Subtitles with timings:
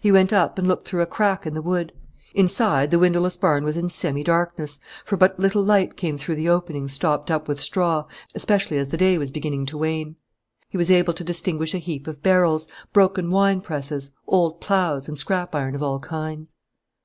[0.00, 1.92] He went up and looked through a crack in the wood.
[2.36, 6.48] Inside the windowless barn was in semi darkness, for but little light came through the
[6.48, 10.14] openings stopped up with straw, especially as the day was beginning to wane.
[10.68, 15.18] He was able to distinguish a heap of barrels, broken wine presses, old ploughs, and
[15.18, 16.54] scrap iron of all kinds.